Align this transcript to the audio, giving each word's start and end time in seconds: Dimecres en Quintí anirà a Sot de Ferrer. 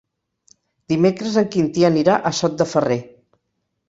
Dimecres 0.93 1.37
en 1.41 1.45
Quintí 1.55 1.85
anirà 1.89 2.15
a 2.31 2.31
Sot 2.39 2.57
de 2.63 2.67
Ferrer. 2.71 2.99